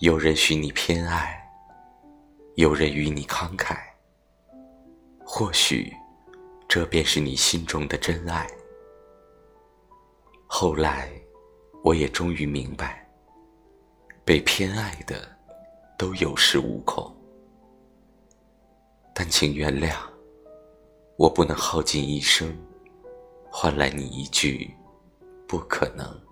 [0.00, 1.38] 有人许你偏爱
[2.54, 3.76] 有人与你慷慨。
[5.22, 5.94] 或许
[6.66, 8.48] 这便是你心中的真爱。
[10.46, 11.12] 后来
[11.84, 13.06] 我也终于明白
[14.24, 15.36] 被偏爱的
[15.98, 17.14] 都有恃无恐。
[19.14, 19.94] 但请原谅
[21.18, 22.56] 我不能耗尽一生
[23.50, 24.74] 换来你一句
[25.46, 26.29] 不可能。